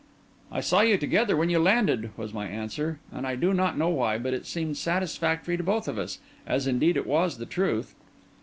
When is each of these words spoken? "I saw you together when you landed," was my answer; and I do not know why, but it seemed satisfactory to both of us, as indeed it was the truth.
"I 0.51 0.61
saw 0.61 0.81
you 0.81 0.97
together 0.97 1.37
when 1.37 1.51
you 1.51 1.59
landed," 1.59 2.09
was 2.17 2.33
my 2.33 2.47
answer; 2.47 2.97
and 3.11 3.27
I 3.27 3.35
do 3.35 3.53
not 3.53 3.77
know 3.77 3.89
why, 3.89 4.17
but 4.17 4.33
it 4.33 4.47
seemed 4.47 4.77
satisfactory 4.77 5.57
to 5.57 5.63
both 5.63 5.87
of 5.87 5.99
us, 5.99 6.17
as 6.47 6.65
indeed 6.65 6.97
it 6.97 7.05
was 7.05 7.37
the 7.37 7.45
truth. 7.45 7.93